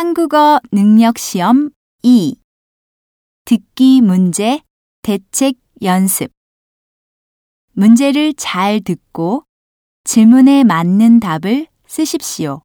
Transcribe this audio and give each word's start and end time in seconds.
한국어 0.00 0.60
능력 0.72 1.18
시험 1.18 1.68
2 2.02 2.34
듣기 3.44 4.00
문제 4.00 4.62
대책 5.02 5.58
연습 5.82 6.32
문제를 7.72 8.32
잘 8.32 8.80
듣고 8.80 9.44
질문에 10.04 10.64
맞는 10.64 11.20
답을 11.20 11.66
쓰십시오. 11.86 12.62